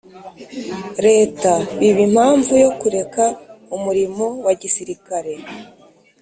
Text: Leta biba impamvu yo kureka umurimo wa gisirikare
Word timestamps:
Leta 1.05 1.51
biba 1.79 2.01
impamvu 2.07 2.51
yo 2.63 2.69
kureka 2.79 3.23
umurimo 3.75 4.25
wa 4.45 4.53
gisirikare 4.61 5.33